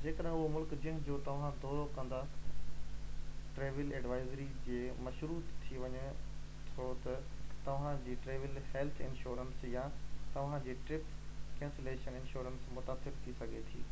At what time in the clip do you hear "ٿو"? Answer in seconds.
6.68-6.90